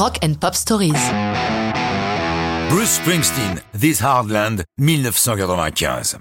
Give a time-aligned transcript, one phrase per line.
[0.00, 0.94] Rock and Pop Stories.
[2.70, 6.16] Bruce Springsteen, This Hard Land, 1995.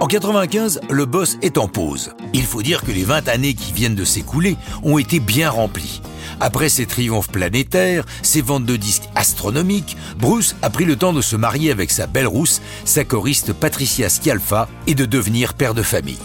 [0.00, 2.10] En 95, le boss est en pause.
[2.32, 6.02] Il faut dire que les 20 années qui viennent de s'écouler ont été bien remplies.
[6.40, 11.22] Après ses triomphes planétaires, ses ventes de disques astronomiques, Bruce a pris le temps de
[11.22, 15.84] se marier avec sa belle rousse, sa choriste Patricia Scialfa, et de devenir père de
[15.84, 16.18] famille.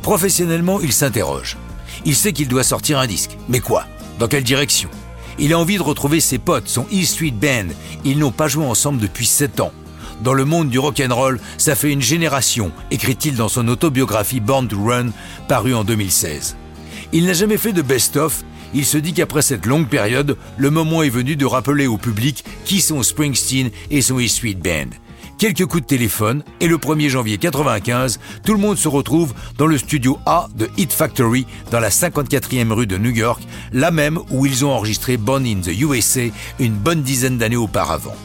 [0.00, 1.58] Professionnellement, il s'interroge.
[2.06, 3.36] Il sait qu'il doit sortir un disque.
[3.50, 3.84] Mais quoi?
[4.18, 4.88] Dans quelle direction?
[5.38, 7.68] Il a envie de retrouver ses potes, son E Street Band.
[8.04, 9.72] Ils n'ont pas joué ensemble depuis 7 ans.
[10.22, 14.82] Dans le monde du rock'n'roll, ça fait une génération, écrit-il dans son autobiographie Born to
[14.82, 15.10] Run,
[15.46, 16.56] parue en 2016.
[17.12, 21.02] Il n'a jamais fait de best-of, il se dit qu'après cette longue période, le moment
[21.02, 24.90] est venu de rappeler au public qui sont Springsteen et son E Street Band.
[25.38, 29.68] Quelques coups de téléphone et le 1er janvier 95, tout le monde se retrouve dans
[29.68, 33.40] le studio A de Hit Factory dans la 54e rue de New York,
[33.72, 36.22] la même où ils ont enregistré Born in the USA
[36.58, 38.16] une bonne dizaine d'années auparavant.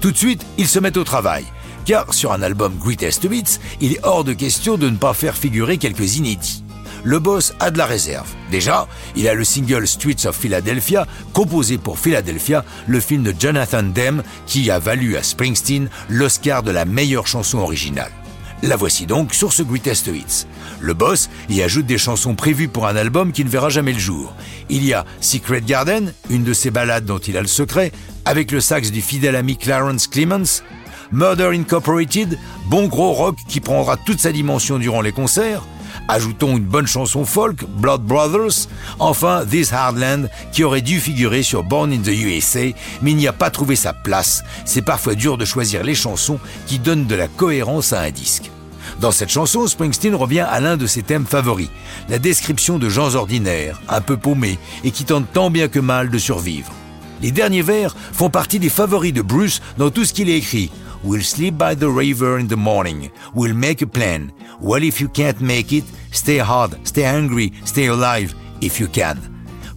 [0.00, 1.44] Tout de suite, ils se mettent au travail.
[1.84, 5.36] Car sur un album Greatest Hits, il est hors de question de ne pas faire
[5.36, 6.64] figurer quelques inédits.
[7.04, 8.28] Le boss a de la réserve.
[8.50, 8.86] Déjà,
[9.16, 14.22] il a le single Streets of Philadelphia, composé pour Philadelphia, le film de Jonathan Demme,
[14.46, 18.12] qui a valu à Springsteen l'Oscar de la meilleure chanson originale.
[18.62, 20.46] La voici donc sur ce Greatest Hits.
[20.80, 23.98] Le boss y ajoute des chansons prévues pour un album qui ne verra jamais le
[23.98, 24.32] jour.
[24.68, 27.90] Il y a Secret Garden, une de ses ballades dont il a le secret,
[28.24, 30.62] avec le sax du fidèle ami Clarence Clemens,
[31.10, 35.62] Murder Incorporated, bon gros rock qui prendra toute sa dimension durant les concerts,
[36.08, 38.68] Ajoutons une bonne chanson folk, Blood Brothers.
[38.98, 43.32] Enfin, This Hardland, qui aurait dû figurer sur Born in the USA, mais n'y a
[43.32, 44.42] pas trouvé sa place.
[44.64, 48.50] C'est parfois dur de choisir les chansons qui donnent de la cohérence à un disque.
[49.00, 51.70] Dans cette chanson, Springsteen revient à l'un de ses thèmes favoris,
[52.08, 56.10] la description de gens ordinaires, un peu paumés, et qui tentent tant bien que mal
[56.10, 56.72] de survivre.
[57.22, 60.70] Les derniers vers font partie des favoris de Bruce dans tout ce qu'il a écrit.
[61.04, 63.10] We'll sleep by the river in the morning.
[63.34, 64.30] We'll make a plan.
[64.60, 69.16] Well, if you can't make it, stay hard, stay hungry, stay alive, if you can.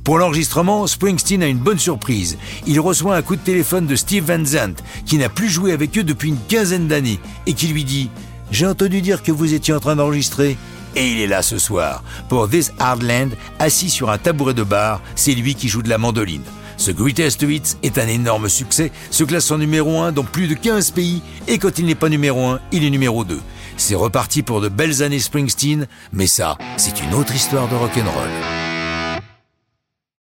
[0.04, 2.38] Pour l'enregistrement, Springsteen a une bonne surprise.
[2.68, 5.98] Il reçoit un coup de téléphone de Steve Van Zandt, qui n'a plus joué avec
[5.98, 8.12] eux depuis une quinzaine d'années, et qui lui dit
[8.52, 10.58] «J'ai entendu dire que vous étiez en train d'enregistrer».
[10.96, 12.04] Et il est là ce soir.
[12.30, 15.90] Pour This Hard Land, assis sur un tabouret de bar, c'est lui qui joue de
[15.90, 16.44] la mandoline.
[16.78, 20.56] Ce Greatest Hits est un énorme succès, se classe en numéro 1 dans plus de
[20.56, 23.40] 15 pays, et quand il n'est pas numéro 1, il est numéro 2.
[23.78, 28.65] C'est reparti pour de belles années Springsteen, mais ça, c'est une autre histoire de rock'n'roll.